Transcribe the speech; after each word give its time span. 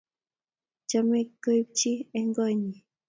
Chamei 0.89 1.25
kocpi 1.43 1.91
eng 2.17 2.31
koinyi 2.35 2.77